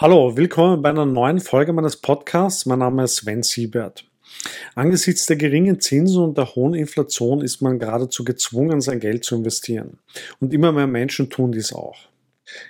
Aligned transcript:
Hallo, 0.00 0.36
willkommen 0.36 0.80
bei 0.80 0.90
einer 0.90 1.06
neuen 1.06 1.40
Folge 1.40 1.72
meines 1.72 1.96
Podcasts. 1.96 2.66
Mein 2.66 2.78
Name 2.78 3.02
ist 3.02 3.16
Sven 3.16 3.42
Siebert. 3.42 4.04
Angesichts 4.76 5.26
der 5.26 5.34
geringen 5.34 5.80
Zinsen 5.80 6.22
und 6.22 6.38
der 6.38 6.54
hohen 6.54 6.74
Inflation 6.74 7.40
ist 7.40 7.62
man 7.62 7.80
geradezu 7.80 8.22
gezwungen, 8.22 8.80
sein 8.80 9.00
Geld 9.00 9.24
zu 9.24 9.34
investieren. 9.34 9.98
Und 10.38 10.54
immer 10.54 10.70
mehr 10.70 10.86
Menschen 10.86 11.30
tun 11.30 11.50
dies 11.50 11.72
auch. 11.72 11.96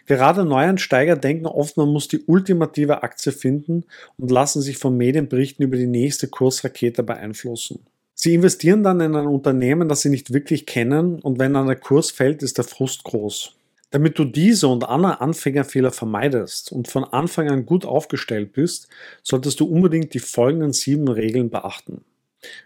Gerade 0.07 0.47
Neuansteiger 0.47 1.17
denken 1.17 1.45
oft, 1.45 1.77
man 1.77 1.91
muss 1.91 2.09
die 2.09 2.25
ultimative 2.25 3.03
Aktie 3.03 3.33
finden 3.33 3.85
und 4.17 4.31
lassen 4.31 4.63
sich 4.63 4.79
von 4.79 4.97
Medienberichten 4.97 5.63
über 5.63 5.77
die 5.77 5.87
nächste 5.87 6.29
Kursrakete 6.29 7.03
beeinflussen. 7.03 7.81
Sie 8.15 8.33
investieren 8.33 8.83
dann 8.83 9.01
in 9.01 9.15
ein 9.15 9.27
Unternehmen, 9.27 9.91
das 9.91 10.01
sie 10.01 10.09
nicht 10.09 10.33
wirklich 10.33 10.65
kennen 10.65 11.21
und 11.21 11.39
wenn 11.39 11.53
dann 11.53 11.67
der 11.67 11.77
Kurs 11.77 12.11
fällt, 12.11 12.43
ist 12.43 12.57
der 12.57 12.65
Frust 12.65 13.05
groß. 13.05 13.58
Damit 13.91 14.19
du 14.19 14.25
diese 14.27 14.69
und 14.69 14.87
andere 14.87 15.23
Anfängerfehler 15.23 15.91
vermeidest 15.91 16.73
und 16.73 16.89
von 16.89 17.05
Anfang 17.05 17.49
an 17.49 17.65
gut 17.65 17.87
aufgestellt 17.87 18.53
bist, 18.53 18.89
solltest 19.23 19.61
du 19.61 19.65
unbedingt 19.65 20.13
die 20.13 20.19
folgenden 20.19 20.75
sieben 20.75 21.09
Regeln 21.09 21.49
beachten. 21.49 22.05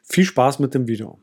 Viel 0.02 0.24
Spaß 0.24 0.58
mit 0.58 0.74
dem 0.74 0.88
Video. 0.88 1.20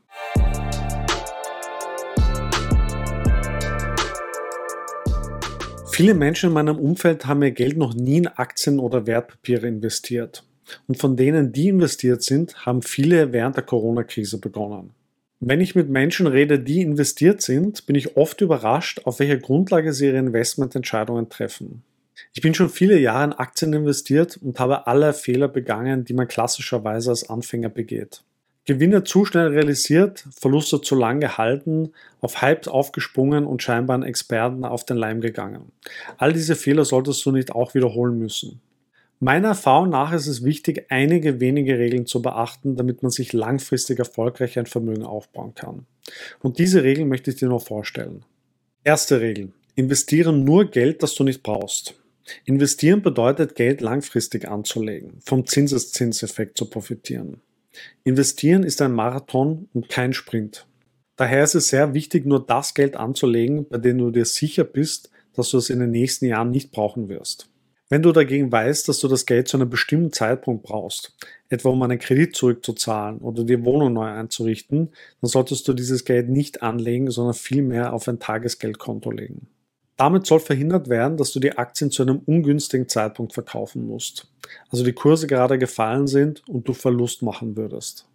Viele 5.92 6.14
Menschen 6.14 6.46
in 6.46 6.54
meinem 6.54 6.78
Umfeld 6.78 7.26
haben 7.26 7.42
ihr 7.42 7.50
Geld 7.50 7.76
noch 7.76 7.92
nie 7.92 8.16
in 8.16 8.26
Aktien 8.26 8.78
oder 8.78 9.06
Wertpapiere 9.06 9.66
investiert. 9.66 10.44
Und 10.88 10.96
von 10.96 11.14
denen, 11.14 11.52
die 11.52 11.68
investiert 11.68 12.22
sind, 12.22 12.64
haben 12.64 12.80
viele 12.80 13.34
während 13.34 13.56
der 13.56 13.64
Corona-Krise 13.64 14.38
begonnen. 14.38 14.94
Wenn 15.42 15.62
ich 15.62 15.74
mit 15.74 15.88
Menschen 15.88 16.26
rede, 16.26 16.58
die 16.60 16.82
investiert 16.82 17.40
sind, 17.40 17.86
bin 17.86 17.96
ich 17.96 18.18
oft 18.18 18.42
überrascht, 18.42 19.00
auf 19.04 19.20
welcher 19.20 19.38
Grundlage 19.38 19.94
sie 19.94 20.08
ihre 20.08 20.18
Investmententscheidungen 20.18 21.30
treffen. 21.30 21.82
Ich 22.34 22.42
bin 22.42 22.52
schon 22.52 22.68
viele 22.68 22.98
Jahre 22.98 23.24
in 23.24 23.32
Aktien 23.32 23.72
investiert 23.72 24.38
und 24.42 24.60
habe 24.60 24.86
alle 24.86 25.14
Fehler 25.14 25.48
begangen, 25.48 26.04
die 26.04 26.12
man 26.12 26.28
klassischerweise 26.28 27.08
als 27.08 27.30
Anfänger 27.30 27.70
begeht. 27.70 28.22
Gewinne 28.66 29.02
zu 29.02 29.24
schnell 29.24 29.48
realisiert, 29.48 30.26
Verluste 30.38 30.82
zu 30.82 30.94
lang 30.94 31.20
gehalten, 31.20 31.92
auf 32.20 32.42
Hypes 32.42 32.68
aufgesprungen 32.68 33.46
und 33.46 33.62
scheinbar 33.62 33.94
einen 33.94 34.02
Experten 34.02 34.66
auf 34.66 34.84
den 34.84 34.98
Leim 34.98 35.22
gegangen. 35.22 35.72
All 36.18 36.34
diese 36.34 36.54
Fehler 36.54 36.84
solltest 36.84 37.24
du 37.24 37.32
nicht 37.32 37.52
auch 37.52 37.72
wiederholen 37.72 38.18
müssen. 38.18 38.60
Meiner 39.22 39.48
Erfahrung 39.48 39.90
nach 39.90 40.14
ist 40.14 40.26
es 40.26 40.44
wichtig, 40.44 40.86
einige 40.88 41.40
wenige 41.40 41.78
Regeln 41.78 42.06
zu 42.06 42.22
beachten, 42.22 42.76
damit 42.76 43.02
man 43.02 43.10
sich 43.10 43.34
langfristig 43.34 43.98
erfolgreich 43.98 44.58
ein 44.58 44.64
Vermögen 44.64 45.04
aufbauen 45.04 45.54
kann. 45.54 45.84
Und 46.40 46.58
diese 46.58 46.82
Regeln 46.82 47.08
möchte 47.08 47.30
ich 47.30 47.36
dir 47.36 47.48
noch 47.48 47.62
vorstellen. 47.62 48.24
Erste 48.82 49.20
Regel. 49.20 49.52
Investiere 49.74 50.32
nur 50.32 50.70
Geld, 50.70 51.02
das 51.02 51.14
du 51.14 51.24
nicht 51.24 51.42
brauchst. 51.42 52.00
Investieren 52.46 53.02
bedeutet, 53.02 53.56
Geld 53.56 53.82
langfristig 53.82 54.48
anzulegen, 54.48 55.18
vom 55.20 55.46
Zinseszinseffekt 55.46 56.56
zu 56.56 56.70
profitieren. 56.70 57.42
Investieren 58.04 58.62
ist 58.62 58.80
ein 58.80 58.92
Marathon 58.92 59.68
und 59.74 59.90
kein 59.90 60.14
Sprint. 60.14 60.66
Daher 61.16 61.44
ist 61.44 61.54
es 61.54 61.68
sehr 61.68 61.92
wichtig, 61.92 62.24
nur 62.24 62.46
das 62.46 62.72
Geld 62.72 62.96
anzulegen, 62.96 63.68
bei 63.68 63.76
dem 63.76 63.98
du 63.98 64.10
dir 64.10 64.24
sicher 64.24 64.64
bist, 64.64 65.10
dass 65.34 65.50
du 65.50 65.58
es 65.58 65.68
in 65.68 65.80
den 65.80 65.90
nächsten 65.90 66.24
Jahren 66.24 66.50
nicht 66.50 66.72
brauchen 66.72 67.10
wirst. 67.10 67.50
Wenn 67.92 68.02
du 68.02 68.12
dagegen 68.12 68.52
weißt, 68.52 68.88
dass 68.88 69.00
du 69.00 69.08
das 69.08 69.26
Geld 69.26 69.48
zu 69.48 69.56
einem 69.56 69.68
bestimmten 69.68 70.12
Zeitpunkt 70.12 70.62
brauchst, 70.62 71.12
etwa 71.48 71.70
um 71.70 71.82
einen 71.82 71.98
Kredit 71.98 72.36
zurückzuzahlen 72.36 73.18
oder 73.18 73.42
die 73.42 73.64
Wohnung 73.64 73.92
neu 73.92 74.06
einzurichten, 74.06 74.90
dann 75.20 75.28
solltest 75.28 75.66
du 75.66 75.72
dieses 75.72 76.04
Geld 76.04 76.28
nicht 76.28 76.62
anlegen, 76.62 77.10
sondern 77.10 77.34
vielmehr 77.34 77.92
auf 77.92 78.06
ein 78.06 78.20
Tagesgeldkonto 78.20 79.10
legen. 79.10 79.48
Damit 79.96 80.24
soll 80.24 80.38
verhindert 80.38 80.88
werden, 80.88 81.16
dass 81.16 81.32
du 81.32 81.40
die 81.40 81.58
Aktien 81.58 81.90
zu 81.90 82.02
einem 82.02 82.20
ungünstigen 82.24 82.88
Zeitpunkt 82.88 83.34
verkaufen 83.34 83.88
musst, 83.88 84.28
also 84.70 84.84
die 84.84 84.92
Kurse 84.92 85.26
gerade 85.26 85.58
gefallen 85.58 86.06
sind 86.06 86.48
und 86.48 86.68
du 86.68 86.74
Verlust 86.74 87.22
machen 87.22 87.56
würdest. 87.56 88.06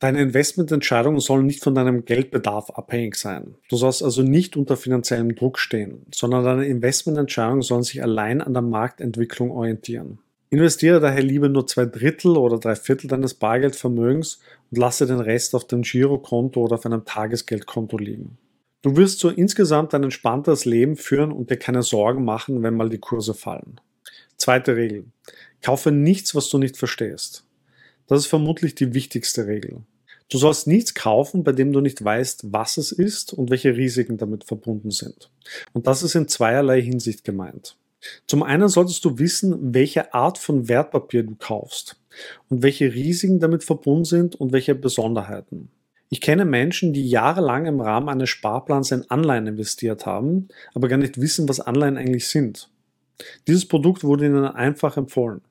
Deine 0.00 0.20
Investmententscheidungen 0.20 1.20
sollen 1.20 1.46
nicht 1.46 1.62
von 1.62 1.74
deinem 1.74 2.04
Geldbedarf 2.04 2.70
abhängig 2.70 3.16
sein. 3.16 3.54
Du 3.68 3.76
sollst 3.76 4.02
also 4.02 4.22
nicht 4.22 4.56
unter 4.56 4.76
finanziellem 4.76 5.34
Druck 5.34 5.58
stehen, 5.58 6.06
sondern 6.12 6.44
deine 6.44 6.66
Investmententscheidungen 6.66 7.62
sollen 7.62 7.84
sich 7.84 8.02
allein 8.02 8.40
an 8.40 8.52
der 8.52 8.62
Marktentwicklung 8.62 9.50
orientieren. 9.50 10.18
Investiere 10.50 11.00
daher 11.00 11.22
lieber 11.22 11.48
nur 11.48 11.66
zwei 11.66 11.86
Drittel 11.86 12.36
oder 12.36 12.58
drei 12.58 12.76
Viertel 12.76 13.08
deines 13.08 13.34
Bargeldvermögens 13.34 14.40
und 14.70 14.78
lasse 14.78 15.06
den 15.06 15.20
Rest 15.20 15.54
auf 15.54 15.66
dem 15.66 15.82
Girokonto 15.82 16.60
oder 16.60 16.74
auf 16.74 16.86
einem 16.86 17.04
Tagesgeldkonto 17.04 17.96
liegen. 17.96 18.38
Du 18.82 18.96
wirst 18.96 19.18
so 19.18 19.30
insgesamt 19.30 19.94
ein 19.94 20.04
entspannteres 20.04 20.64
Leben 20.64 20.96
führen 20.96 21.32
und 21.32 21.50
dir 21.50 21.56
keine 21.56 21.82
Sorgen 21.82 22.24
machen, 22.24 22.62
wenn 22.62 22.76
mal 22.76 22.90
die 22.90 22.98
Kurse 22.98 23.32
fallen. 23.32 23.80
Zweite 24.36 24.76
Regel. 24.76 25.06
Kaufe 25.62 25.90
nichts, 25.90 26.34
was 26.34 26.50
du 26.50 26.58
nicht 26.58 26.76
verstehst. 26.76 27.46
Das 28.06 28.20
ist 28.20 28.26
vermutlich 28.26 28.74
die 28.74 28.92
wichtigste 28.92 29.46
Regel. 29.46 29.80
Du 30.34 30.40
sollst 30.40 30.66
nichts 30.66 30.94
kaufen, 30.94 31.44
bei 31.44 31.52
dem 31.52 31.72
du 31.72 31.80
nicht 31.80 32.04
weißt, 32.04 32.52
was 32.52 32.76
es 32.76 32.90
ist 32.90 33.32
und 33.32 33.50
welche 33.50 33.76
Risiken 33.76 34.16
damit 34.16 34.42
verbunden 34.42 34.90
sind. 34.90 35.30
Und 35.74 35.86
das 35.86 36.02
ist 36.02 36.16
in 36.16 36.26
zweierlei 36.26 36.82
Hinsicht 36.82 37.22
gemeint. 37.22 37.76
Zum 38.26 38.42
einen 38.42 38.68
solltest 38.68 39.04
du 39.04 39.20
wissen, 39.20 39.72
welche 39.72 40.12
Art 40.12 40.38
von 40.38 40.68
Wertpapier 40.68 41.22
du 41.22 41.36
kaufst 41.36 42.00
und 42.48 42.64
welche 42.64 42.92
Risiken 42.92 43.38
damit 43.38 43.62
verbunden 43.62 44.06
sind 44.06 44.34
und 44.34 44.50
welche 44.52 44.74
Besonderheiten. 44.74 45.68
Ich 46.08 46.20
kenne 46.20 46.44
Menschen, 46.44 46.92
die 46.92 47.08
jahrelang 47.08 47.66
im 47.66 47.80
Rahmen 47.80 48.08
eines 48.08 48.30
Sparplans 48.30 48.90
in 48.90 49.08
Anleihen 49.12 49.46
investiert 49.46 50.04
haben, 50.04 50.48
aber 50.74 50.88
gar 50.88 50.96
nicht 50.96 51.20
wissen, 51.20 51.48
was 51.48 51.60
Anleihen 51.60 51.96
eigentlich 51.96 52.26
sind. 52.26 52.70
Dieses 53.46 53.68
Produkt 53.68 54.02
wurde 54.02 54.26
ihnen 54.26 54.46
einfach 54.46 54.96
empfohlen. 54.96 55.42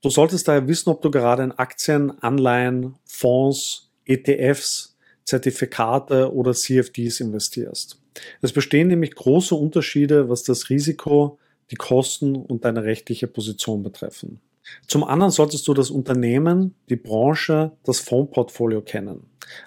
Du 0.00 0.08
solltest 0.08 0.48
daher 0.48 0.66
wissen, 0.66 0.88
ob 0.88 1.02
du 1.02 1.10
gerade 1.10 1.42
in 1.42 1.52
Aktien, 1.52 2.10
Anleihen, 2.22 2.94
Fonds, 3.04 3.89
ETFs, 4.04 4.96
Zertifikate 5.24 6.32
oder 6.32 6.52
CFDs 6.52 7.20
investierst. 7.20 8.00
Es 8.42 8.52
bestehen 8.52 8.88
nämlich 8.88 9.14
große 9.14 9.54
Unterschiede, 9.54 10.28
was 10.28 10.42
das 10.42 10.70
Risiko, 10.70 11.38
die 11.70 11.76
Kosten 11.76 12.34
und 12.36 12.64
deine 12.64 12.84
rechtliche 12.84 13.28
Position 13.28 13.82
betreffen. 13.82 14.40
Zum 14.86 15.04
anderen 15.04 15.30
solltest 15.30 15.66
du 15.68 15.74
das 15.74 15.90
Unternehmen, 15.90 16.74
die 16.88 16.96
Branche, 16.96 17.72
das 17.84 18.00
Fondsportfolio 18.00 18.82
kennen. 18.82 19.22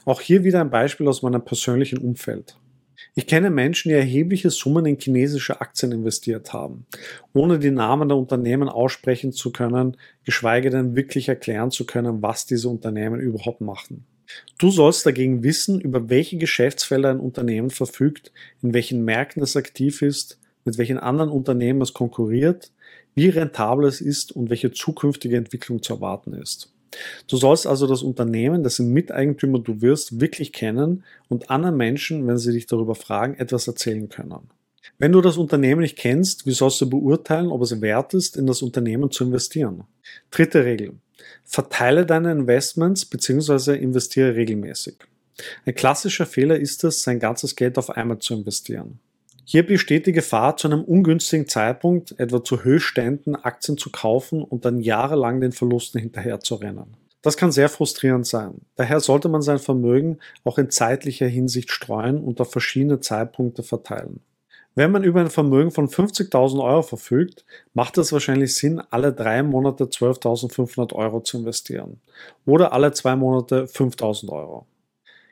Auch 0.06 0.22
hier 0.22 0.44
wieder 0.44 0.62
ein 0.62 0.70
Beispiel 0.70 1.08
aus 1.08 1.22
meinem 1.22 1.44
persönlichen 1.44 1.98
Umfeld. 1.98 2.58
Ich 3.16 3.28
kenne 3.28 3.50
Menschen, 3.50 3.90
die 3.90 3.96
erhebliche 3.96 4.50
Summen 4.50 4.86
in 4.86 4.98
chinesische 4.98 5.62
Aktien 5.62 5.92
investiert 5.92 6.54
haben, 6.54 6.86
ohne 7.34 7.60
die 7.60 7.72
Namen 7.72 8.10
der 8.10 8.18
Unternehmen 8.18 8.70
aussprechen 8.70 9.34
zu 9.34 9.52
können, 9.52 9.98
geschweige 10.24 10.70
denn 10.70 10.96
wirklich 10.96 11.30
erklären 11.30 11.70
zu 11.70 11.86
können, 11.86 12.22
was 12.22 12.46
diese 12.46 12.70
Unternehmen 12.70 13.20
überhaupt 13.20 13.62
machen. 13.62 14.06
Du 14.58 14.70
sollst 14.70 15.06
dagegen 15.06 15.44
wissen, 15.44 15.80
über 15.80 16.10
welche 16.10 16.38
Geschäftsfelder 16.38 17.10
ein 17.10 17.20
Unternehmen 17.20 17.70
verfügt, 17.70 18.32
in 18.62 18.74
welchen 18.74 19.04
Märkten 19.04 19.44
es 19.44 19.56
aktiv 19.56 20.02
ist, 20.02 20.40
mit 20.66 20.78
welchen 20.78 20.98
anderen 20.98 21.30
Unternehmen 21.30 21.82
es 21.82 21.94
konkurriert, 21.94 22.72
wie 23.16 23.30
rentabel 23.30 23.86
es 23.86 24.02
ist 24.02 24.32
und 24.32 24.50
welche 24.50 24.72
zukünftige 24.72 25.38
Entwicklung 25.38 25.82
zu 25.82 25.94
erwarten 25.94 26.34
ist. 26.34 26.72
Du 27.28 27.38
sollst 27.38 27.66
also 27.66 27.88
das 27.88 28.04
Unternehmen, 28.04 28.64
dessen 28.64 28.94
Miteigentümer 28.94 29.60
du 29.60 29.82
wirst, 29.82 30.20
wirklich 30.20 30.54
kennen 30.54 31.04
und 31.28 31.50
anderen 31.50 31.78
Menschen, 31.78 32.28
wenn 32.28 32.38
sie 32.38 32.54
dich 32.54 32.68
darüber 32.68 32.96
fragen, 32.96 33.36
etwas 33.36 33.68
erzählen 33.68 34.10
können. 34.10 34.50
Wenn 35.00 35.12
du 35.12 35.22
das 35.22 35.38
Unternehmen 35.38 35.82
nicht 35.82 35.98
kennst, 35.98 36.46
wie 36.46 36.52
sollst 36.52 36.82
du 36.82 36.90
beurteilen, 36.90 37.48
ob 37.48 37.62
es 37.62 37.82
wert 37.82 38.14
ist, 38.14 38.38
in 38.38 38.46
das 38.46 38.62
Unternehmen 38.62 39.12
zu 39.12 39.24
investieren? 39.24 39.86
Dritte 40.30 40.66
Regel. 40.66 40.96
Verteile 41.44 42.06
deine 42.06 42.32
Investments 42.32 43.06
bzw. 43.06 43.76
investiere 43.76 44.36
regelmäßig. 44.36 44.96
Ein 45.66 45.76
klassischer 45.76 46.26
Fehler 46.26 46.60
ist 46.60 46.84
es, 46.84 47.04
sein 47.04 47.20
ganzes 47.20 47.56
Geld 47.56 47.78
auf 47.78 47.90
einmal 47.90 48.20
zu 48.20 48.34
investieren. 48.34 49.00
Hier 49.46 49.66
besteht 49.66 50.08
die 50.08 50.14
Gefahr, 50.14 50.56
zu 50.56 50.68
einem 50.68 50.84
ungünstigen 50.84 51.48
Zeitpunkt, 51.48 52.18
etwa 52.18 52.44
zu 52.44 52.64
Höchstständen, 52.64 53.36
Aktien 53.36 53.78
zu 53.78 53.92
kaufen 53.92 54.42
und 54.42 54.64
dann 54.64 54.80
jahrelang 54.80 55.42
den 55.42 55.52
Verlusten 55.52 56.00
hinterherzurennen. 56.00 56.96
Das 57.22 57.38
kann 57.38 57.52
sehr 57.52 57.70
frustrierend 57.70 58.28
sein. 58.28 58.62
Daher 58.76 59.00
sollte 59.00 59.30
man 59.30 59.42
sein 59.42 59.60
Vermögen 59.60 60.20
auch 60.44 60.58
in 60.58 60.70
zeitlicher 60.70 61.28
Hinsicht 61.28 61.72
streuen 61.72 62.20
und 62.20 62.40
auf 62.42 62.52
verschiedene 62.52 63.00
Zeitpunkte 63.00 63.64
verteilen. 63.64 64.22
Wenn 64.76 64.92
man 64.92 65.04
über 65.04 65.22
ein 65.22 65.30
Vermögen 65.30 65.70
von 65.70 65.88
50.000 65.88 66.64
Euro 66.64 66.82
verfügt, 66.82 67.46
macht 67.76 67.98
es 68.00 68.12
wahrscheinlich 68.12 68.56
Sinn, 68.56 68.82
alle 68.90 69.14
drei 69.14 69.44
Monate 69.44 69.86
12.500 69.86 70.94
Euro 70.94 71.22
zu 71.22 71.38
investieren 71.38 72.02
oder 72.46 72.74
alle 72.74 72.92
zwei 72.92 73.16
Monate 73.16 73.66
5.000 73.66 74.30
Euro. 74.30 74.66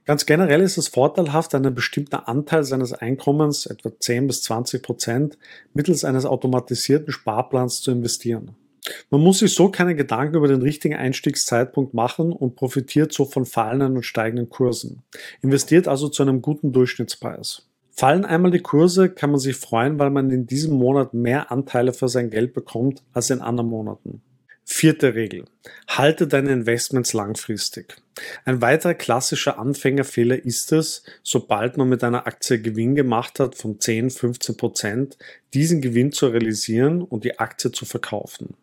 Ganz 0.05 0.25
generell 0.25 0.61
ist 0.61 0.77
es 0.77 0.87
vorteilhaft, 0.87 1.55
einen 1.55 1.73
bestimmten 1.73 2.15
Anteil 2.15 2.63
seines 2.63 2.93
Einkommens, 2.93 3.65
etwa 3.65 3.91
10 3.97 4.27
bis 4.27 4.43
20 4.43 4.83
Prozent, 4.83 5.37
mittels 5.73 6.03
eines 6.03 6.25
automatisierten 6.25 7.11
Sparplans 7.11 7.81
zu 7.81 7.91
investieren. 7.91 8.55
Man 9.09 9.21
muss 9.21 9.39
sich 9.39 9.53
so 9.53 9.69
keine 9.69 9.95
Gedanken 9.95 10.35
über 10.35 10.47
den 10.47 10.61
richtigen 10.61 10.95
Einstiegszeitpunkt 10.95 11.93
machen 11.93 12.31
und 12.31 12.55
profitiert 12.55 13.13
so 13.13 13.25
von 13.25 13.45
fallenden 13.45 13.95
und 13.95 14.03
steigenden 14.03 14.49
Kursen. 14.49 15.03
Investiert 15.41 15.87
also 15.87 16.09
zu 16.09 16.23
einem 16.23 16.41
guten 16.41 16.71
Durchschnittspreis. 16.71 17.70
Fallen 17.91 18.25
einmal 18.25 18.51
die 18.51 18.59
Kurse, 18.59 19.09
kann 19.09 19.31
man 19.31 19.39
sich 19.39 19.55
freuen, 19.55 19.99
weil 19.99 20.09
man 20.09 20.31
in 20.31 20.47
diesem 20.47 20.73
Monat 20.73 21.13
mehr 21.13 21.51
Anteile 21.51 21.93
für 21.93 22.09
sein 22.09 22.29
Geld 22.29 22.53
bekommt 22.53 23.03
als 23.13 23.29
in 23.29 23.41
anderen 23.41 23.69
Monaten. 23.69 24.21
Vierte 24.63 25.15
Regel. 25.15 25.45
Halte 25.87 26.27
deine 26.27 26.51
Investments 26.51 27.11
langfristig. 27.11 27.97
Ein 28.45 28.61
weiterer 28.61 28.93
klassischer 28.93 29.59
Anfängerfehler 29.59 30.45
ist 30.45 30.71
es, 30.71 31.03
sobald 31.23 31.75
man 31.75 31.89
mit 31.89 32.03
einer 32.03 32.25
Aktie 32.25 32.61
Gewinn 32.61 32.95
gemacht 32.95 33.39
hat 33.39 33.55
von 33.55 33.79
10, 33.79 34.11
15 34.11 34.55
Prozent, 34.55 35.17
diesen 35.53 35.81
Gewinn 35.81 36.13
zu 36.13 36.27
realisieren 36.27 37.01
und 37.01 37.25
die 37.25 37.39
Aktie 37.39 37.71
zu 37.71 37.85
verkaufen. 37.85 38.55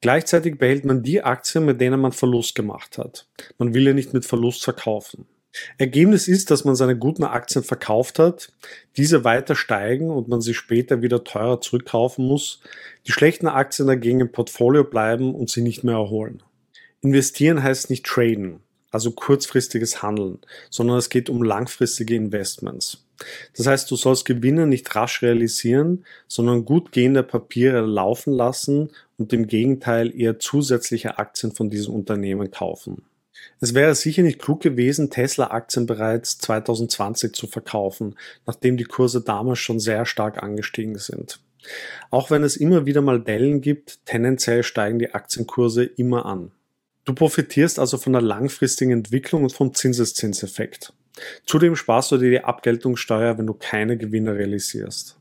Gleichzeitig 0.00 0.58
behält 0.58 0.84
man 0.84 1.02
die 1.02 1.22
Aktien, 1.22 1.64
mit 1.64 1.80
denen 1.80 2.00
man 2.00 2.12
Verlust 2.12 2.54
gemacht 2.54 2.96
hat. 2.96 3.26
Man 3.58 3.74
will 3.74 3.86
ja 3.86 3.92
nicht 3.92 4.14
mit 4.14 4.24
Verlust 4.24 4.62
verkaufen. 4.62 5.26
Ergebnis 5.78 6.28
ist, 6.28 6.50
dass 6.50 6.64
man 6.64 6.74
seine 6.74 6.96
guten 6.96 7.24
Aktien 7.24 7.64
verkauft 7.64 8.18
hat, 8.18 8.52
diese 8.96 9.24
weiter 9.24 9.54
steigen 9.54 10.10
und 10.10 10.28
man 10.28 10.40
sie 10.40 10.54
später 10.54 11.02
wieder 11.02 11.24
teurer 11.24 11.60
zurückkaufen 11.60 12.26
muss, 12.26 12.60
die 13.06 13.12
schlechten 13.12 13.48
Aktien 13.48 13.88
dagegen 13.88 14.20
im 14.20 14.32
Portfolio 14.32 14.84
bleiben 14.84 15.34
und 15.34 15.50
sie 15.50 15.62
nicht 15.62 15.84
mehr 15.84 15.96
erholen. 15.96 16.42
Investieren 17.02 17.62
heißt 17.62 17.90
nicht 17.90 18.06
traden, 18.06 18.60
also 18.90 19.10
kurzfristiges 19.10 20.02
Handeln, 20.02 20.38
sondern 20.70 20.96
es 20.98 21.08
geht 21.08 21.28
um 21.28 21.42
langfristige 21.42 22.14
Investments. 22.14 23.06
Das 23.56 23.66
heißt, 23.66 23.90
du 23.90 23.96
sollst 23.96 24.24
Gewinne 24.24 24.66
nicht 24.66 24.94
rasch 24.94 25.22
realisieren, 25.22 26.04
sondern 26.28 26.64
gut 26.64 26.92
gehende 26.92 27.22
Papiere 27.22 27.80
laufen 27.80 28.32
lassen 28.32 28.90
und 29.16 29.32
im 29.32 29.46
Gegenteil 29.46 30.18
eher 30.18 30.38
zusätzliche 30.38 31.18
Aktien 31.18 31.52
von 31.52 31.70
diesem 31.70 31.94
Unternehmen 31.94 32.50
kaufen. 32.50 33.02
Es 33.60 33.74
wäre 33.74 33.94
sicher 33.94 34.22
nicht 34.22 34.40
klug 34.40 34.60
gewesen, 34.60 35.10
Tesla-Aktien 35.10 35.86
bereits 35.86 36.38
2020 36.38 37.32
zu 37.32 37.46
verkaufen, 37.46 38.16
nachdem 38.46 38.76
die 38.76 38.84
Kurse 38.84 39.20
damals 39.20 39.58
schon 39.58 39.80
sehr 39.80 40.04
stark 40.06 40.42
angestiegen 40.42 40.98
sind. 40.98 41.40
Auch 42.10 42.30
wenn 42.30 42.42
es 42.42 42.56
immer 42.56 42.86
wieder 42.86 43.00
mal 43.00 43.20
Dellen 43.20 43.60
gibt, 43.60 44.04
tendenziell 44.06 44.62
steigen 44.62 44.98
die 44.98 45.14
Aktienkurse 45.14 45.84
immer 45.84 46.26
an. 46.26 46.52
Du 47.04 47.14
profitierst 47.14 47.78
also 47.78 47.98
von 47.98 48.12
der 48.12 48.22
langfristigen 48.22 48.92
Entwicklung 48.92 49.44
und 49.44 49.52
vom 49.52 49.74
Zinseszinseffekt. 49.74 50.92
Zudem 51.46 51.76
sparst 51.76 52.12
du 52.12 52.18
dir 52.18 52.30
die 52.30 52.44
Abgeltungssteuer, 52.44 53.38
wenn 53.38 53.46
du 53.46 53.54
keine 53.54 53.96
Gewinne 53.96 54.34
realisierst. 54.34 55.16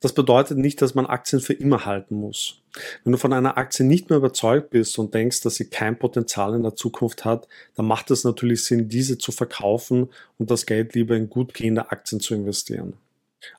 Das 0.00 0.14
bedeutet 0.14 0.56
nicht, 0.56 0.80
dass 0.80 0.94
man 0.94 1.04
Aktien 1.04 1.40
für 1.40 1.52
immer 1.52 1.84
halten 1.84 2.14
muss. 2.14 2.62
Wenn 3.04 3.12
du 3.12 3.18
von 3.18 3.34
einer 3.34 3.58
Aktie 3.58 3.84
nicht 3.84 4.08
mehr 4.08 4.18
überzeugt 4.18 4.70
bist 4.70 4.98
und 4.98 5.12
denkst, 5.12 5.42
dass 5.42 5.56
sie 5.56 5.68
kein 5.68 5.98
Potenzial 5.98 6.54
in 6.54 6.62
der 6.62 6.74
Zukunft 6.74 7.26
hat, 7.26 7.46
dann 7.74 7.86
macht 7.86 8.10
es 8.10 8.24
natürlich 8.24 8.64
Sinn, 8.64 8.88
diese 8.88 9.18
zu 9.18 9.30
verkaufen 9.30 10.08
und 10.38 10.50
das 10.50 10.64
Geld 10.64 10.94
lieber 10.94 11.16
in 11.16 11.28
gut 11.28 11.52
gehende 11.52 11.90
Aktien 11.90 12.20
zu 12.20 12.34
investieren. 12.34 12.94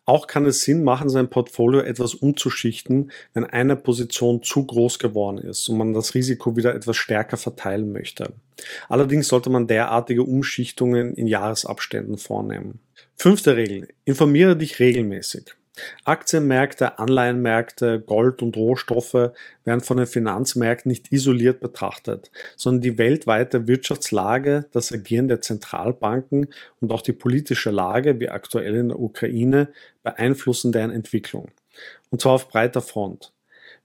Auch 0.05 0.27
kann 0.27 0.45
es 0.45 0.61
Sinn 0.61 0.83
machen, 0.83 1.09
sein 1.09 1.29
Portfolio 1.29 1.81
etwas 1.81 2.13
umzuschichten, 2.13 3.11
wenn 3.33 3.45
eine 3.45 3.75
Position 3.75 4.43
zu 4.43 4.65
groß 4.65 4.99
geworden 4.99 5.39
ist 5.39 5.67
und 5.69 5.77
man 5.77 5.93
das 5.93 6.13
Risiko 6.13 6.55
wieder 6.55 6.75
etwas 6.75 6.97
stärker 6.97 7.38
verteilen 7.38 7.91
möchte. 7.91 8.33
Allerdings 8.89 9.27
sollte 9.27 9.49
man 9.49 9.67
derartige 9.67 10.23
Umschichtungen 10.23 11.15
in 11.15 11.27
Jahresabständen 11.27 12.17
vornehmen. 12.17 12.79
Fünfte 13.15 13.55
Regel. 13.55 13.88
Informiere 14.05 14.55
dich 14.55 14.79
regelmäßig. 14.79 15.55
Aktienmärkte, 16.03 16.99
Anleihenmärkte, 16.99 17.99
Gold 17.99 18.41
und 18.41 18.57
Rohstoffe 18.57 19.31
werden 19.63 19.81
von 19.81 19.97
den 19.97 20.07
Finanzmärkten 20.07 20.89
nicht 20.89 21.11
isoliert 21.11 21.59
betrachtet, 21.59 22.31
sondern 22.55 22.81
die 22.81 22.97
weltweite 22.97 23.67
Wirtschaftslage, 23.67 24.65
das 24.71 24.91
Agieren 24.91 25.27
der 25.27 25.41
Zentralbanken 25.41 26.47
und 26.79 26.91
auch 26.91 27.01
die 27.01 27.13
politische 27.13 27.71
Lage, 27.71 28.19
wie 28.19 28.29
aktuell 28.29 28.75
in 28.75 28.89
der 28.89 28.99
Ukraine, 28.99 29.69
beeinflussen 30.03 30.71
deren 30.71 30.91
Entwicklung. 30.91 31.51
Und 32.09 32.21
zwar 32.21 32.33
auf 32.33 32.49
breiter 32.49 32.81
Front. 32.81 33.33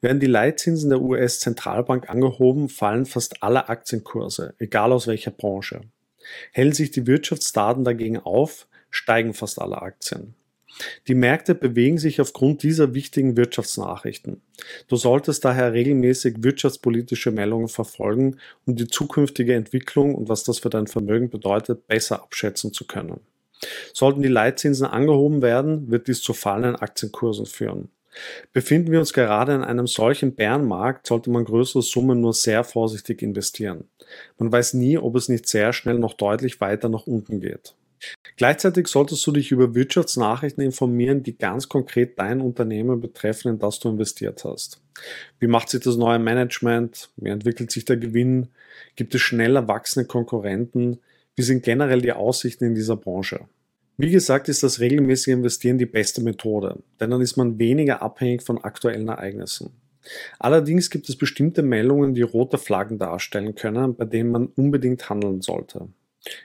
Werden 0.00 0.20
die 0.20 0.26
Leitzinsen 0.26 0.90
der 0.90 1.00
US-Zentralbank 1.00 2.10
angehoben, 2.10 2.68
fallen 2.68 3.06
fast 3.06 3.42
alle 3.42 3.68
Aktienkurse, 3.68 4.54
egal 4.58 4.92
aus 4.92 5.06
welcher 5.06 5.30
Branche. 5.30 5.82
Hellen 6.52 6.72
sich 6.72 6.90
die 6.90 7.06
Wirtschaftsdaten 7.06 7.84
dagegen 7.84 8.18
auf, 8.18 8.66
steigen 8.90 9.34
fast 9.34 9.60
alle 9.60 9.80
Aktien. 9.80 10.34
Die 11.08 11.14
Märkte 11.14 11.54
bewegen 11.54 11.98
sich 11.98 12.20
aufgrund 12.20 12.62
dieser 12.62 12.94
wichtigen 12.94 13.36
Wirtschaftsnachrichten. 13.36 14.42
Du 14.88 14.96
solltest 14.96 15.44
daher 15.44 15.72
regelmäßig 15.72 16.42
wirtschaftspolitische 16.42 17.30
Meldungen 17.30 17.68
verfolgen, 17.68 18.36
um 18.66 18.76
die 18.76 18.86
zukünftige 18.86 19.54
Entwicklung 19.54 20.14
und 20.14 20.28
was 20.28 20.44
das 20.44 20.58
für 20.58 20.70
dein 20.70 20.86
Vermögen 20.86 21.30
bedeutet, 21.30 21.86
besser 21.86 22.22
abschätzen 22.22 22.72
zu 22.72 22.86
können. 22.86 23.20
Sollten 23.94 24.22
die 24.22 24.28
Leitzinsen 24.28 24.86
angehoben 24.86 25.40
werden, 25.40 25.90
wird 25.90 26.08
dies 26.08 26.20
zu 26.20 26.34
fallenden 26.34 26.76
Aktienkursen 26.76 27.46
führen. 27.46 27.88
Befinden 28.52 28.92
wir 28.92 28.98
uns 28.98 29.12
gerade 29.12 29.54
in 29.54 29.62
einem 29.62 29.86
solchen 29.86 30.34
Bärenmarkt, 30.34 31.06
sollte 31.06 31.30
man 31.30 31.44
größere 31.44 31.82
Summen 31.82 32.20
nur 32.20 32.32
sehr 32.32 32.64
vorsichtig 32.64 33.22
investieren. 33.22 33.84
Man 34.38 34.50
weiß 34.50 34.74
nie, 34.74 34.96
ob 34.98 35.16
es 35.16 35.28
nicht 35.28 35.46
sehr 35.46 35.72
schnell 35.72 35.98
noch 35.98 36.14
deutlich 36.14 36.60
weiter 36.60 36.88
nach 36.88 37.06
unten 37.06 37.40
geht. 37.40 37.74
Gleichzeitig 38.36 38.88
solltest 38.88 39.26
du 39.26 39.32
dich 39.32 39.50
über 39.50 39.74
Wirtschaftsnachrichten 39.74 40.62
informieren, 40.62 41.22
die 41.22 41.36
ganz 41.36 41.68
konkret 41.68 42.18
dein 42.18 42.40
Unternehmen 42.40 43.00
betreffen, 43.00 43.52
in 43.52 43.58
das 43.58 43.78
du 43.78 43.88
investiert 43.88 44.44
hast. 44.44 44.80
Wie 45.38 45.46
macht 45.46 45.70
sich 45.70 45.80
das 45.80 45.96
neue 45.96 46.18
Management? 46.18 47.10
Wie 47.16 47.30
entwickelt 47.30 47.70
sich 47.70 47.84
der 47.84 47.96
Gewinn? 47.96 48.48
Gibt 48.94 49.14
es 49.14 49.22
schnell 49.22 49.56
erwachsene 49.56 50.04
Konkurrenten? 50.04 50.98
Wie 51.34 51.42
sind 51.42 51.64
generell 51.64 52.02
die 52.02 52.12
Aussichten 52.12 52.64
in 52.64 52.74
dieser 52.74 52.96
Branche? 52.96 53.40
Wie 53.98 54.10
gesagt, 54.10 54.48
ist 54.50 54.62
das 54.62 54.80
regelmäßige 54.80 55.32
Investieren 55.34 55.78
die 55.78 55.86
beste 55.86 56.20
Methode, 56.20 56.82
denn 57.00 57.10
dann 57.10 57.22
ist 57.22 57.36
man 57.36 57.58
weniger 57.58 58.02
abhängig 58.02 58.42
von 58.42 58.62
aktuellen 58.62 59.08
Ereignissen. 59.08 59.70
Allerdings 60.38 60.90
gibt 60.90 61.08
es 61.08 61.16
bestimmte 61.16 61.62
Meldungen, 61.62 62.14
die 62.14 62.22
rote 62.22 62.58
Flaggen 62.58 62.98
darstellen 62.98 63.54
können, 63.54 63.96
bei 63.96 64.04
denen 64.04 64.30
man 64.30 64.46
unbedingt 64.46 65.08
handeln 65.08 65.40
sollte. 65.40 65.88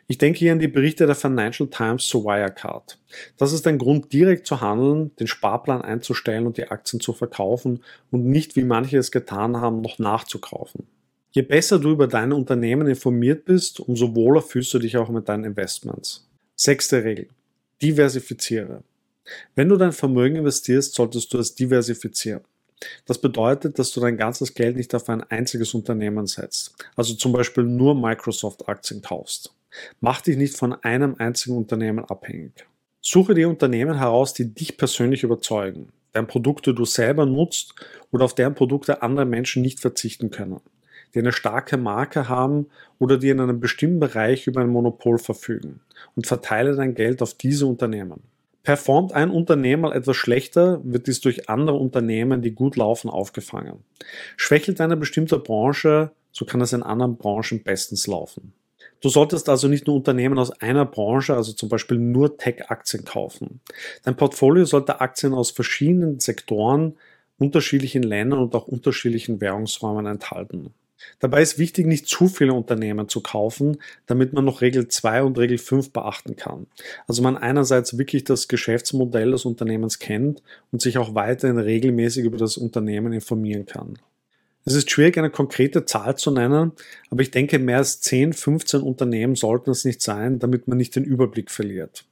Ich 0.08 0.18
denke 0.18 0.40
hier 0.40 0.52
an 0.52 0.60
die 0.60 0.68
Berichte 0.68 1.06
der 1.06 1.16
Financial 1.16 1.70
Times 1.70 2.08
zu 2.08 2.24
Wirecard. 2.24 3.00
Das 3.38 3.54
ist 3.54 3.66
ein 3.68 3.78
Grund, 3.78 4.14
direkt 4.14 4.46
zu 4.46 4.62
handeln, 4.62 5.16
den 5.18 5.28
Sparplan 5.28 5.82
einzustellen 5.82 6.46
und 6.46 6.58
die 6.58 6.68
Aktien 6.68 7.00
zu 7.00 7.14
verkaufen 7.14 7.84
und 8.12 8.26
nicht, 8.26 8.56
wie 8.56 8.64
manche 8.64 8.98
es 8.98 9.12
getan 9.12 9.58
haben, 9.58 9.82
noch 9.82 10.00
nachzukaufen. 10.00 10.88
Je 11.32 11.44
besser 11.44 11.80
du 11.80 11.92
über 11.92 12.08
deine 12.08 12.36
Unternehmen 12.36 12.88
informiert 12.88 13.46
bist, 13.46 13.80
umso 13.80 14.16
wohler 14.16 14.42
fühlst 14.42 14.74
du 14.74 14.80
dich 14.80 14.98
auch 14.98 15.10
mit 15.10 15.30
deinen 15.30 15.46
Investments. 15.46 16.28
Sechste 16.56 17.04
Regel. 17.04 17.30
Diversifiziere. 17.82 18.84
Wenn 19.56 19.70
du 19.70 19.78
dein 19.78 19.94
Vermögen 19.94 20.36
investierst, 20.36 20.94
solltest 20.94 21.34
du 21.34 21.38
es 21.38 21.56
diversifizieren. 21.56 22.42
Das 23.06 23.20
bedeutet, 23.20 23.80
dass 23.80 23.92
du 23.92 24.00
dein 24.02 24.18
ganzes 24.18 24.54
Geld 24.54 24.76
nicht 24.76 24.94
auf 24.96 25.08
ein 25.08 25.24
einziges 25.24 25.74
Unternehmen 25.74 26.28
setzt, 26.28 26.76
also 26.96 27.14
zum 27.14 27.32
Beispiel 27.32 27.64
nur 27.64 27.96
Microsoft-Aktien 27.96 29.02
kaufst. 29.02 29.54
Mach 30.00 30.22
dich 30.22 30.38
nicht 30.38 30.58
von 30.58 30.74
einem 30.74 31.16
einzigen 31.18 31.58
Unternehmen 31.58 32.06
abhängig. 32.06 32.66
Suche 33.02 33.34
dir 33.34 33.50
Unternehmen 33.50 33.98
heraus, 33.98 34.34
die 34.34 34.54
dich 34.54 34.78
persönlich 34.78 35.24
überzeugen, 35.24 35.90
deren 36.14 36.28
Produkte 36.28 36.74
du 36.74 36.86
selber 36.86 37.26
nutzt 37.26 37.74
oder 38.12 38.26
auf 38.26 38.36
deren 38.36 38.54
Produkte 38.54 39.02
andere 39.02 39.26
Menschen 39.26 39.62
nicht 39.62 39.80
verzichten 39.80 40.30
können, 40.30 40.62
die 41.16 41.20
eine 41.20 41.32
starke 41.32 41.78
Marke 41.78 42.30
haben 42.30 42.68
oder 43.00 43.18
die 43.18 43.30
in 43.30 43.40
einem 43.40 43.60
bestimmten 43.60 44.00
Bereich 44.00 44.46
über 44.46 44.62
ein 44.62 44.70
Monopol 44.70 45.18
verfügen 45.18 45.82
und 46.16 46.28
verteile 46.28 46.76
dein 46.76 46.94
Geld 46.94 47.22
auf 47.22 47.34
diese 47.34 47.66
Unternehmen. 47.66 48.22
Performt 48.64 49.14
ein 49.14 49.32
Unternehmen 49.32 49.82
mal 49.82 49.94
etwas 49.94 50.18
schlechter, 50.18 50.80
wird 50.84 51.08
dies 51.08 51.20
durch 51.20 51.50
andere 51.50 51.78
Unternehmen, 51.78 52.44
die 52.44 52.52
gut 52.52 52.76
laufen, 52.76 53.10
aufgefangen. 53.10 53.80
Schwächelt 54.38 54.80
eine 54.80 54.98
bestimmte 54.98 55.40
Branche, 55.40 56.12
so 56.32 56.46
kann 56.46 56.62
es 56.62 56.72
in 56.72 56.84
anderen 56.84 57.18
Branchen 57.18 57.64
bestens 57.64 58.06
laufen. 58.06 58.54
Du 59.02 59.10
solltest 59.10 59.50
also 59.50 59.68
nicht 59.68 59.88
nur 59.88 59.96
Unternehmen 59.96 60.38
aus 60.38 60.52
einer 60.62 60.86
Branche, 60.86 61.36
also 61.36 61.54
zum 61.54 61.70
Beispiel 61.70 61.98
nur 61.98 62.38
Tech-Aktien 62.38 63.04
kaufen. 63.04 63.60
Dein 64.04 64.16
Portfolio 64.16 64.66
sollte 64.66 65.02
Aktien 65.02 65.34
aus 65.34 65.52
verschiedenen 65.52 66.20
Sektoren, 66.20 66.96
unterschiedlichen 67.40 68.04
Ländern 68.04 68.40
und 68.40 68.56
auch 68.56 68.68
unterschiedlichen 68.68 69.42
Währungsräumen 69.42 70.06
enthalten. 70.06 70.74
Dabei 71.20 71.42
ist 71.42 71.58
wichtig, 71.58 71.88
nicht 71.88 72.08
zu 72.08 72.28
viele 72.28 72.54
Unternehmen 72.54 73.10
zu 73.10 73.22
kaufen, 73.22 73.78
damit 74.06 74.34
man 74.34 74.46
noch 74.46 74.62
Regel 74.62 74.88
2 74.88 75.24
und 75.24 75.38
Regel 75.40 75.58
5 75.58 75.92
beachten 75.92 76.36
kann. 76.36 76.68
Also 77.08 77.24
man 77.24 77.38
einerseits 77.38 77.98
wirklich 77.98 78.24
das 78.24 78.48
Geschäftsmodell 78.48 79.32
des 79.32 79.46
Unternehmens 79.46 79.98
kennt 79.98 80.44
und 80.72 80.82
sich 80.82 81.00
auch 81.00 81.16
weiterhin 81.16 81.58
regelmäßig 81.58 82.26
über 82.26 82.38
das 82.38 82.58
Unternehmen 82.58 83.14
informieren 83.14 83.66
kann. 83.66 83.98
Es 84.64 84.76
ist 84.76 84.92
schwierig, 84.92 85.18
eine 85.18 85.32
konkrete 85.32 85.86
Zahl 85.86 86.18
zu 86.18 86.30
nennen, 86.30 86.74
aber 87.10 87.22
ich 87.22 87.32
denke, 87.32 87.58
mehr 87.58 87.78
als 87.78 88.00
10, 88.02 88.34
15 88.34 88.82
Unternehmen 88.82 89.36
sollten 89.36 89.72
es 89.72 89.86
nicht 89.86 90.02
sein, 90.02 90.38
damit 90.38 90.68
man 90.68 90.78
nicht 90.78 90.96
den 90.96 91.04
Überblick 91.04 91.50
verliert. 91.50 92.06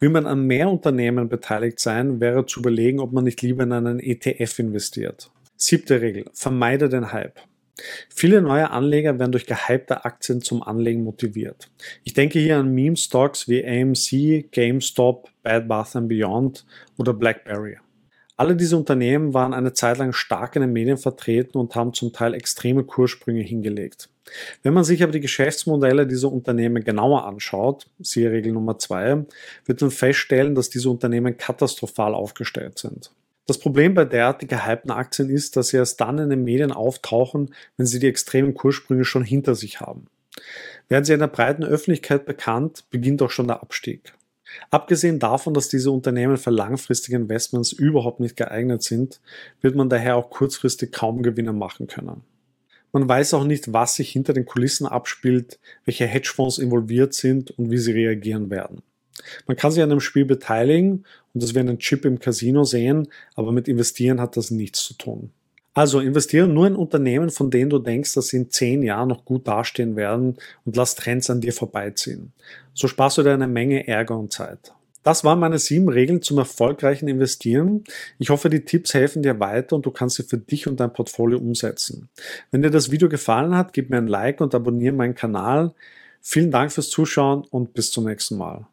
Will 0.00 0.08
man 0.08 0.26
an 0.26 0.46
mehr 0.46 0.68
Unternehmen 0.68 1.28
beteiligt 1.28 1.78
sein, 1.78 2.20
wäre 2.20 2.46
zu 2.46 2.60
überlegen, 2.60 3.00
ob 3.00 3.12
man 3.12 3.24
nicht 3.24 3.42
lieber 3.42 3.64
in 3.64 3.72
einen 3.72 4.00
ETF 4.00 4.58
investiert. 4.58 5.30
Siebte 5.56 6.00
Regel. 6.00 6.24
Vermeide 6.32 6.88
den 6.88 7.12
Hype. 7.12 7.38
Viele 8.08 8.40
neue 8.40 8.70
Anleger 8.70 9.18
werden 9.18 9.32
durch 9.32 9.46
gehypte 9.46 10.04
Aktien 10.04 10.40
zum 10.40 10.62
Anlegen 10.62 11.02
motiviert. 11.02 11.70
Ich 12.04 12.14
denke 12.14 12.38
hier 12.38 12.58
an 12.58 12.72
Meme-Stocks 12.72 13.48
wie 13.48 13.64
AMC, 13.64 14.50
GameStop, 14.52 15.28
Bad 15.42 15.68
Bath 15.68 15.92
Beyond 16.08 16.64
oder 16.96 17.12
BlackBerry. 17.12 17.76
Alle 18.36 18.56
diese 18.56 18.76
Unternehmen 18.76 19.32
waren 19.32 19.54
eine 19.54 19.74
Zeit 19.74 19.98
lang 19.98 20.12
stark 20.12 20.56
in 20.56 20.62
den 20.62 20.72
Medien 20.72 20.98
vertreten 20.98 21.56
und 21.56 21.74
haben 21.76 21.94
zum 21.94 22.12
Teil 22.12 22.34
extreme 22.34 22.82
Kurssprünge 22.82 23.42
hingelegt. 23.42 24.08
Wenn 24.62 24.74
man 24.74 24.84
sich 24.84 25.02
aber 25.02 25.12
die 25.12 25.20
Geschäftsmodelle 25.20 26.06
dieser 26.06 26.32
Unternehmen 26.32 26.82
genauer 26.82 27.26
anschaut, 27.26 27.86
siehe 28.00 28.30
Regel 28.32 28.52
Nummer 28.52 28.78
zwei, 28.78 29.24
wird 29.66 29.80
man 29.80 29.90
feststellen, 29.90 30.54
dass 30.54 30.70
diese 30.70 30.90
Unternehmen 30.90 31.36
katastrophal 31.36 32.14
aufgestellt 32.14 32.78
sind. 32.78 33.12
Das 33.46 33.58
Problem 33.58 33.92
bei 33.94 34.06
derartig 34.06 34.48
gehypten 34.48 34.90
Aktien 34.90 35.28
ist, 35.28 35.56
dass 35.56 35.68
sie 35.68 35.76
erst 35.76 36.00
dann 36.00 36.18
in 36.18 36.30
den 36.30 36.44
Medien 36.44 36.72
auftauchen, 36.72 37.54
wenn 37.76 37.86
sie 37.86 37.98
die 37.98 38.08
extremen 38.08 38.54
Kurssprünge 38.54 39.04
schon 39.04 39.22
hinter 39.22 39.54
sich 39.54 39.80
haben. 39.80 40.06
Werden 40.88 41.04
sie 41.04 41.12
in 41.12 41.20
der 41.20 41.28
breiten 41.28 41.62
Öffentlichkeit 41.62 42.24
bekannt, 42.24 42.84
beginnt 42.90 43.22
auch 43.22 43.30
schon 43.30 43.46
der 43.46 43.62
Abstieg. 43.62 44.14
Abgesehen 44.70 45.18
davon, 45.18 45.54
dass 45.54 45.68
diese 45.68 45.90
Unternehmen 45.90 46.36
für 46.36 46.50
langfristige 46.50 47.16
Investments 47.16 47.72
überhaupt 47.72 48.20
nicht 48.20 48.36
geeignet 48.36 48.82
sind, 48.82 49.20
wird 49.60 49.74
man 49.74 49.88
daher 49.88 50.16
auch 50.16 50.30
kurzfristig 50.30 50.92
kaum 50.92 51.22
Gewinne 51.22 51.52
machen 51.52 51.86
können. 51.86 52.22
Man 52.92 53.08
weiß 53.08 53.34
auch 53.34 53.44
nicht, 53.44 53.72
was 53.72 53.96
sich 53.96 54.10
hinter 54.10 54.32
den 54.32 54.46
Kulissen 54.46 54.86
abspielt, 54.86 55.58
welche 55.84 56.06
Hedgefonds 56.06 56.58
involviert 56.58 57.12
sind 57.12 57.50
und 57.50 57.70
wie 57.70 57.78
sie 57.78 57.92
reagieren 57.92 58.50
werden. 58.50 58.82
Man 59.46 59.56
kann 59.56 59.72
sich 59.72 59.82
an 59.82 59.90
einem 59.90 60.00
Spiel 60.00 60.24
beteiligen 60.24 61.04
und 61.32 61.42
das 61.42 61.54
wie 61.54 61.58
einen 61.60 61.78
Chip 61.78 62.04
im 62.04 62.18
Casino 62.20 62.64
sehen, 62.64 63.08
aber 63.34 63.52
mit 63.52 63.68
Investieren 63.68 64.20
hat 64.20 64.36
das 64.36 64.50
nichts 64.50 64.84
zu 64.84 64.94
tun. 64.94 65.30
Also 65.74 65.98
investiere 65.98 66.46
nur 66.46 66.68
in 66.68 66.76
Unternehmen, 66.76 67.30
von 67.30 67.50
denen 67.50 67.68
du 67.68 67.80
denkst, 67.80 68.14
dass 68.14 68.28
sie 68.28 68.38
in 68.38 68.50
zehn 68.50 68.82
Jahren 68.84 69.08
noch 69.08 69.24
gut 69.24 69.48
dastehen 69.48 69.96
werden 69.96 70.36
und 70.64 70.76
lass 70.76 70.94
Trends 70.94 71.28
an 71.30 71.40
dir 71.40 71.52
vorbeiziehen. 71.52 72.32
So 72.72 72.86
sparst 72.86 73.18
du 73.18 73.22
dir 73.22 73.34
eine 73.34 73.48
Menge 73.48 73.86
Ärger 73.88 74.16
und 74.16 74.32
Zeit. 74.32 74.72
Das 75.02 75.22
waren 75.22 75.38
meine 75.38 75.58
sieben 75.58 75.90
Regeln 75.90 76.22
zum 76.22 76.38
erfolgreichen 76.38 77.08
Investieren. 77.08 77.84
Ich 78.18 78.30
hoffe, 78.30 78.48
die 78.48 78.64
Tipps 78.64 78.94
helfen 78.94 79.22
dir 79.22 79.38
weiter 79.38 79.76
und 79.76 79.84
du 79.84 79.90
kannst 79.90 80.16
sie 80.16 80.22
für 80.22 80.38
dich 80.38 80.66
und 80.66 80.80
dein 80.80 80.94
Portfolio 80.94 81.38
umsetzen. 81.38 82.08
Wenn 82.50 82.62
dir 82.62 82.70
das 82.70 82.90
Video 82.90 83.10
gefallen 83.10 83.54
hat, 83.54 83.74
gib 83.74 83.90
mir 83.90 83.98
ein 83.98 84.06
Like 84.06 84.40
und 84.40 84.54
abonniere 84.54 84.94
meinen 84.94 85.14
Kanal. 85.14 85.74
Vielen 86.22 86.50
Dank 86.50 86.72
fürs 86.72 86.88
Zuschauen 86.88 87.44
und 87.50 87.74
bis 87.74 87.90
zum 87.90 88.06
nächsten 88.06 88.38
Mal. 88.38 88.66